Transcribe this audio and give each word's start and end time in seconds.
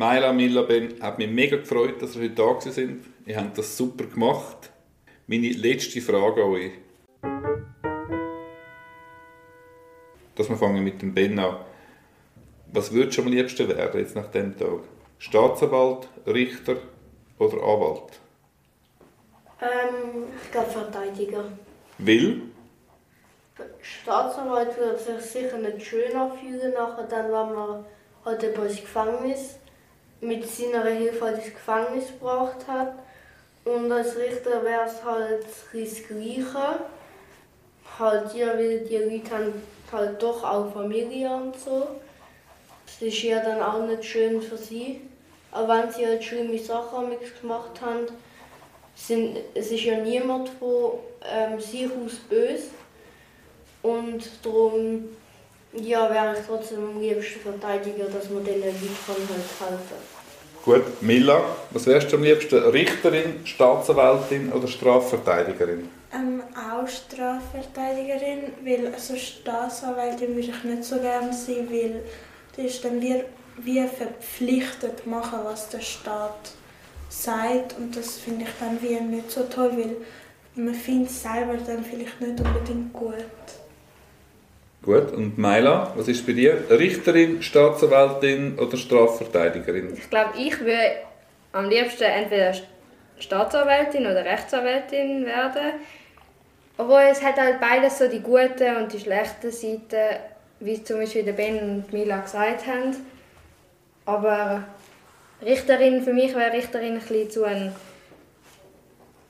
Maila, 0.00 0.32
Milla, 0.32 0.62
Ben, 0.62 0.94
hat 1.02 1.18
mich 1.18 1.28
mega 1.28 1.58
gefreut, 1.58 2.00
dass 2.00 2.16
ihr 2.16 2.22
heute 2.22 2.34
da 2.34 2.58
sind. 2.70 3.04
Ihr 3.26 3.36
habt 3.36 3.58
das 3.58 3.76
super 3.76 4.04
gemacht. 4.04 4.70
Meine 5.26 5.50
letzte 5.50 6.00
Frage 6.00 6.42
an 6.42 6.48
euch. 6.48 6.72
Dass 10.34 10.48
wir 10.48 10.56
fangen 10.56 10.82
mit 10.82 11.02
dem 11.02 11.12
Ben 11.12 11.38
an. 11.38 11.56
Was 12.72 12.90
würdest 12.94 13.18
du 13.18 13.22
am 13.24 13.28
liebsten 13.28 13.68
werden 13.68 14.00
jetzt 14.00 14.16
nach 14.16 14.28
dem 14.28 14.56
Tag? 14.56 14.80
Staatsanwalt, 15.18 16.08
Richter 16.26 16.76
oder 17.38 17.56
Anwalt? 17.62 18.18
Ähm, 19.60 20.28
ich 20.42 20.50
glaube 20.50 20.70
Verteidiger. 20.70 21.44
Will? 21.98 22.40
Staatsanwalt 23.82 24.78
würde 24.78 24.98
sich 24.98 25.30
sicher 25.30 25.58
nicht 25.58 25.86
schön 25.86 26.16
anfühlen, 26.16 26.72
nachher 26.72 27.04
dann, 27.04 27.26
wenn 27.26 27.54
man 27.54 27.84
halt 28.24 28.42
jemand 28.42 28.70
ins 28.70 28.80
Gefängnis 28.80 29.60
seiner 30.20 30.84
Hilfe 30.84 31.28
ins 31.28 31.44
Gefängnis 31.44 32.08
gebracht 32.08 32.66
hat. 32.66 32.94
Und 33.64 33.90
als 33.92 34.16
Richter 34.16 34.64
wäre 34.64 34.86
es 34.86 35.04
halt 35.04 35.44
das 35.44 36.06
Gleiche. 36.06 36.80
Halt, 37.98 38.34
ja, 38.34 38.48
weil 38.48 38.80
die 38.80 38.96
Leute 38.96 39.30
haben 39.30 39.52
halt 39.92 40.22
doch 40.22 40.42
auch 40.44 40.72
Familie 40.72 41.30
und 41.30 41.58
so. 41.58 41.86
Das 42.86 43.02
ist 43.02 43.22
ja 43.22 43.40
dann 43.40 43.60
auch 43.60 43.86
nicht 43.86 44.04
schön 44.04 44.40
für 44.40 44.56
sie. 44.56 45.02
Auch 45.52 45.68
wenn 45.68 45.90
sie 45.90 46.06
halt 46.06 46.22
schlimme 46.22 46.58
Sachen 46.58 47.10
gemacht 47.40 47.80
haben, 47.80 48.06
sind, 48.94 49.38
es 49.54 49.70
ist 49.70 49.84
ja 49.84 49.98
niemand 49.98 50.48
von 50.48 50.92
ähm, 51.24 51.60
sich 51.60 51.86
aus 51.86 52.16
böse. 52.28 52.70
Und 53.82 54.28
darum 54.42 55.08
ja, 55.72 56.10
wäre 56.10 56.34
ich 56.38 56.46
trotzdem 56.46 56.78
am 56.78 57.00
liebsten 57.00 57.40
Verteidiger, 57.40 58.04
dass 58.04 58.28
man 58.30 58.44
diesen 58.44 58.60
Leuten 58.60 58.72
halt 59.06 59.70
helfen 59.70 59.86
kann. 59.88 60.20
Gut, 60.64 61.02
Milla, 61.02 61.42
was 61.70 61.86
wärst 61.86 62.12
du 62.12 62.16
am 62.16 62.22
liebsten? 62.22 62.62
Richterin, 62.64 63.40
Staatsanwältin 63.44 64.52
oder 64.52 64.68
Strafverteidigerin? 64.68 65.88
Ähm, 66.12 66.42
auch 66.54 66.86
Strafverteidigerin, 66.86 68.52
weil 68.62 68.92
also 68.92 69.16
Staatsanwältin 69.16 70.36
würde 70.36 70.48
ich 70.48 70.64
nicht 70.64 70.84
so 70.84 70.98
gerne 70.98 71.32
sein, 71.32 71.66
weil 71.70 72.02
das 72.56 72.66
ist 72.66 72.84
dann 72.84 73.00
wie, 73.00 73.22
wie 73.58 73.86
verpflichtet 73.86 75.06
machen, 75.06 75.38
was 75.44 75.70
der 75.70 75.80
Staat 75.80 76.52
sagt 77.08 77.76
und 77.78 77.96
das 77.96 78.18
finde 78.18 78.44
ich 78.44 78.50
dann 78.58 78.82
wie 78.82 79.00
nicht 79.00 79.30
so 79.30 79.44
toll, 79.44 79.70
weil 79.72 79.96
man 80.62 80.74
findet 80.74 81.10
es 81.10 81.22
selber 81.22 81.54
dann 81.66 81.84
vielleicht 81.84 82.20
nicht 82.20 82.38
unbedingt 82.38 82.92
gut. 82.92 83.14
Gut, 84.82 85.12
und 85.12 85.36
Maila, 85.36 85.92
was 85.94 86.08
ist 86.08 86.26
bei 86.26 86.32
dir? 86.32 86.64
Richterin, 86.70 87.42
Staatsanwältin 87.42 88.58
oder 88.58 88.78
Strafverteidigerin? 88.78 89.92
Ich 89.94 90.08
glaube, 90.08 90.30
ich 90.38 90.58
würde 90.58 91.02
am 91.52 91.68
liebsten 91.68 92.04
entweder 92.04 92.54
Staatsanwältin 93.18 94.06
oder 94.06 94.24
Rechtsanwältin 94.24 95.26
werden. 95.26 95.74
Aber 96.78 97.02
es 97.10 97.22
hat 97.22 97.36
halt 97.36 97.60
beides 97.60 97.98
so 97.98 98.08
die 98.08 98.20
guten 98.20 98.76
und 98.76 98.90
die 98.90 99.00
schlechten 99.00 99.50
Seiten, 99.50 100.16
wie 100.60 100.82
zum 100.82 101.00
Beispiel 101.00 101.24
der 101.24 101.34
Ben 101.34 101.58
und 101.58 101.92
Mila 101.92 102.18
gesagt 102.20 102.66
haben. 102.66 102.96
Aber 104.06 104.64
Richterin, 105.44 106.02
für 106.02 106.14
mich 106.14 106.34
wäre 106.34 106.54
Richterin 106.54 106.94
ein 106.94 107.00
bisschen 107.00 107.30
zu 107.30 107.44
ein, 107.44 107.74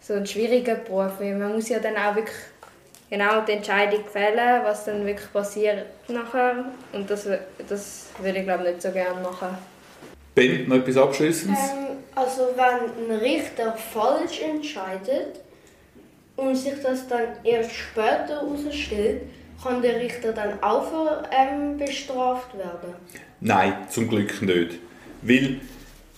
so 0.00 0.14
ein 0.14 0.26
schwieriger 0.26 0.74
Beruf, 0.74 1.20
weil 1.20 1.36
man 1.36 1.52
muss 1.54 1.68
ja 1.68 1.78
dann 1.78 1.96
auch 1.96 2.16
wirklich 2.16 2.36
genau 3.10 3.40
die 3.40 3.52
Entscheidung 3.52 4.04
fällen, 4.04 4.62
was 4.64 4.84
dann 4.84 5.06
wirklich 5.06 5.32
passiert 5.32 5.86
nachher. 6.08 6.64
Und 6.92 7.08
das, 7.10 7.28
das 7.68 8.06
würde 8.20 8.38
ich 8.38 8.44
glaube 8.44 8.64
nicht 8.64 8.82
so 8.82 8.90
gerne 8.90 9.20
machen. 9.20 9.56
Ben, 10.34 10.68
noch 10.68 10.76
etwas 10.76 10.96
Abschließendes? 10.96 11.58
Ähm, 11.58 11.96
also 12.14 12.48
wenn 12.56 13.10
ein 13.10 13.18
Richter 13.18 13.72
falsch 13.72 14.42
entscheidet 14.42 15.40
und 16.36 16.54
sich 16.54 16.74
das 16.82 17.08
dann 17.08 17.28
erst 17.42 17.72
später 17.72 18.42
herausstellt, 18.42 19.22
kann 19.62 19.80
der 19.80 19.98
Richter 20.00 20.32
dann 20.32 20.62
auch 20.62 20.92
ähm, 21.30 21.78
bestraft 21.78 22.56
werden? 22.56 22.94
Nein, 23.40 23.74
zum 23.88 24.08
Glück 24.08 24.42
nicht. 24.42 24.78
Weil 25.22 25.60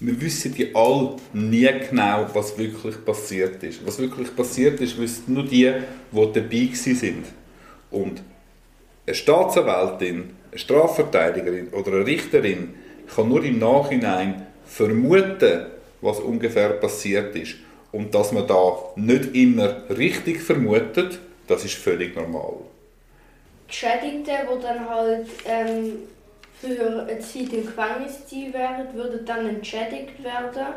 wir 0.00 0.20
wissen 0.20 0.54
ja 0.56 0.66
alle 0.74 1.16
nie 1.32 1.68
genau, 1.88 2.28
was 2.34 2.56
wirklich 2.58 3.02
passiert 3.04 3.62
ist. 3.62 3.86
Was 3.86 3.98
wirklich 3.98 4.34
passiert 4.34 4.80
ist, 4.80 4.98
wissen 4.98 5.34
nur 5.34 5.44
die, 5.44 5.72
die 6.12 6.32
dabei 6.32 6.68
sind. 6.72 7.24
Und 7.90 8.22
eine 9.06 9.14
Staatsanwältin, 9.14 10.30
eine 10.50 10.58
Strafverteidigerin 10.58 11.68
oder 11.68 11.92
eine 11.92 12.06
Richterin 12.06 12.74
kann 13.14 13.28
nur 13.28 13.42
im 13.44 13.58
Nachhinein 13.58 14.46
vermuten, 14.66 15.66
was 16.00 16.20
ungefähr 16.20 16.70
passiert 16.70 17.34
ist. 17.36 17.54
Und 17.92 18.14
dass 18.14 18.32
man 18.32 18.46
da 18.46 18.76
nicht 18.96 19.34
immer 19.34 19.82
richtig 19.96 20.42
vermutet, 20.42 21.18
das 21.46 21.64
ist 21.64 21.74
völlig 21.74 22.14
normal. 22.16 22.56
Geschädigte, 23.68 24.30
die 24.30 24.62
dann 24.62 24.88
halt 24.88 25.26
ähm, 25.46 25.92
für 26.60 27.02
eine 27.02 27.18
Zeit 27.18 27.52
im 27.52 27.66
Gefängnis 27.66 28.18
sein 28.28 28.52
werden, 28.52 28.86
würden 28.94 29.24
dann 29.24 29.48
entschädigt 29.48 30.22
werden. 30.22 30.74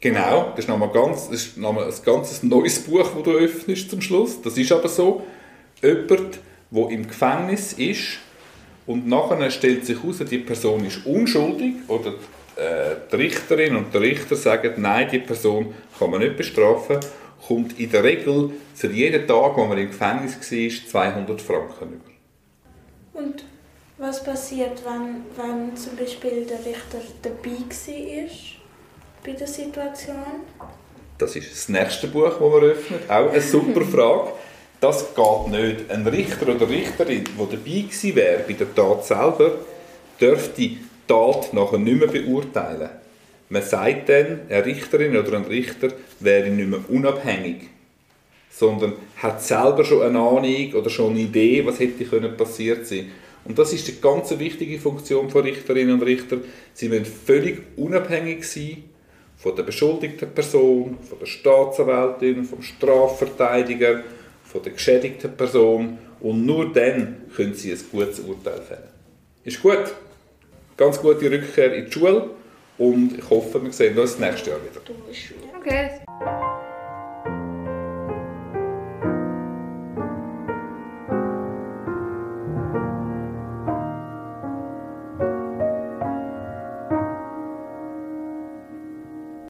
Genau, 0.00 0.50
das 0.50 0.60
ist 0.60 0.68
nochmal 0.68 0.90
ganz, 0.90 1.28
das 1.28 1.46
ist 1.46 1.56
nochmal 1.56 1.84
ein 1.84 1.94
ganz 2.04 2.42
neues 2.42 2.80
Buch, 2.80 3.10
das 3.14 3.22
du 3.22 3.32
öffnest 3.32 3.90
zum 3.90 4.02
Schluss. 4.02 4.40
Das 4.42 4.58
ist 4.58 4.70
aber 4.70 4.88
so, 4.88 5.24
jemand, 5.82 6.38
der 6.70 6.90
im 6.90 7.08
Gefängnis 7.08 7.72
ist 7.72 8.18
und 8.86 9.06
nachher 9.08 9.50
stellt 9.50 9.86
sich 9.86 10.00
heraus, 10.00 10.18
die 10.18 10.38
Person 10.38 10.84
ist 10.84 11.04
unschuldig 11.06 11.76
oder 11.88 12.10
äh, 12.56 12.96
die 13.10 13.16
Richterin 13.16 13.76
und 13.76 13.92
der 13.92 14.02
Richter 14.02 14.36
sagen, 14.36 14.74
nein, 14.76 15.08
die 15.10 15.18
Person 15.18 15.74
kann 15.98 16.10
man 16.10 16.20
nicht 16.20 16.36
bestrafen, 16.36 16.98
kommt 17.46 17.78
in 17.78 17.90
der 17.90 18.04
Regel 18.04 18.50
für 18.74 18.90
jeden 18.92 19.26
Tag, 19.26 19.56
wo 19.56 19.64
man 19.64 19.78
im 19.78 19.88
Gefängnis 19.88 20.36
war, 20.36 20.90
200 20.90 21.40
Franken 21.40 21.94
über. 21.94 23.20
Und 23.22 23.44
was 23.98 24.22
passiert, 24.22 24.82
wenn, 24.84 25.24
wenn 25.36 25.76
zum 25.76 25.96
Beispiel 25.96 26.44
der 26.44 26.58
Richter 26.58 26.98
dabei 27.22 27.56
war 27.56 28.30
bei 29.24 29.32
der 29.32 29.46
Situation? 29.46 30.42
Das 31.18 31.34
ist 31.34 31.50
das 31.50 31.68
nächste 31.70 32.08
Buch, 32.08 32.30
das 32.30 32.40
wir 32.40 32.62
öffnen. 32.62 33.00
Auch 33.08 33.30
eine 33.30 33.40
super 33.40 33.80
Frage. 33.84 34.32
Das 34.80 35.14
geht 35.14 35.48
nicht. 35.48 35.90
Ein 35.90 36.06
Richter 36.06 36.54
oder 36.54 36.68
Richterin, 36.68 37.24
der 37.24 37.46
dabei 37.46 37.56
gewesen 37.56 38.14
wäre 38.14 38.44
bei 38.46 38.52
der 38.52 38.74
Tat 38.74 39.06
selber, 39.06 39.52
dürfte 40.20 40.60
die 40.60 40.78
Tat 41.08 41.54
nachher 41.54 41.78
nicht 41.78 41.98
mehr 41.98 42.08
beurteilen. 42.08 42.90
Man 43.48 43.62
sagt 43.62 44.10
dann, 44.10 44.40
eine 44.50 44.66
Richterin 44.66 45.16
oder 45.16 45.38
ein 45.38 45.44
Richter 45.44 45.88
wäre 46.20 46.50
nicht 46.50 46.68
mehr 46.68 46.80
unabhängig, 46.88 47.68
sondern 48.50 48.94
hat 49.16 49.42
selber 49.42 49.84
schon 49.84 50.02
eine 50.02 50.18
Ahnung 50.18 50.74
oder 50.74 50.90
schon 50.90 51.12
eine 51.12 51.20
Idee, 51.20 51.64
was 51.64 51.78
hätte 51.78 52.04
passiert 52.30 52.86
sein 52.86 53.10
und 53.48 53.58
das 53.58 53.72
ist 53.72 53.86
die 53.88 54.00
ganz 54.00 54.36
wichtige 54.38 54.78
Funktion 54.78 55.30
von 55.30 55.42
Richterinnen 55.42 55.94
und 55.94 56.02
Richter. 56.02 56.38
Sie 56.74 56.88
müssen 56.88 57.04
völlig 57.04 57.62
unabhängig 57.76 58.44
sein 58.44 58.84
von 59.36 59.54
der 59.54 59.62
beschuldigten 59.62 60.30
Person, 60.30 60.98
von 61.08 61.18
der 61.18 61.26
Staatsanwältin, 61.26 62.44
vom 62.44 62.62
Strafverteidiger, 62.62 64.02
von 64.44 64.62
der 64.62 64.72
geschädigten 64.72 65.36
Person 65.36 65.98
und 66.20 66.46
nur 66.46 66.72
dann 66.72 67.22
können 67.34 67.54
sie 67.54 67.72
ein 67.72 67.80
gutes 67.92 68.20
Urteil 68.20 68.60
fällen. 68.62 68.88
Ist 69.44 69.62
gut. 69.62 69.94
Ganz 70.76 71.00
gute 71.00 71.30
Rückkehr 71.30 71.74
in 71.74 71.86
die 71.86 71.92
Schule 71.92 72.30
und 72.78 73.18
ich 73.18 73.30
hoffe, 73.30 73.62
wir 73.62 73.72
sehen 73.72 73.98
uns 73.98 74.18
nächstes 74.18 74.48
Jahr 74.48 74.58
wieder. 74.58 74.80
Okay. 75.58 76.05